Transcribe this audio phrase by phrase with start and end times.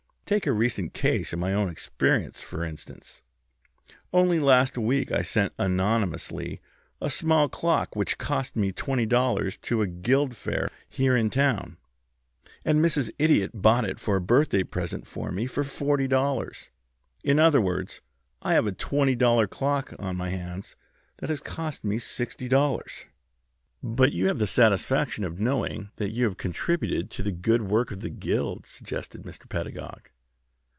[0.31, 3.21] Take a recent case in my own experience, for instance.
[4.13, 6.61] Only last week I sent anonymously
[7.01, 11.75] a small clock which cost me twenty dollars to a guild fair here in town,
[12.63, 13.11] and Mrs.
[13.19, 16.69] Idiot bought it for a birthday present for me for forty dollars.
[17.25, 17.99] In other words,
[18.41, 20.77] I have a twenty dollar clock on my hands
[21.17, 23.03] that has cost me sixty dollars."
[23.83, 27.91] "But you have the satisfaction of knowing that you have contributed to the good work
[27.91, 29.49] of the guild," suggested Mr.
[29.49, 30.09] Pedagog.